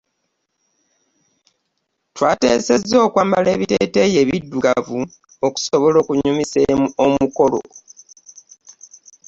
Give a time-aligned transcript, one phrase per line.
[2.15, 4.99] Twateseza okwambala ebiteeteeyi ebidugavu
[5.47, 6.59] okwobola okunnyumisa
[7.05, 7.61] omukolo.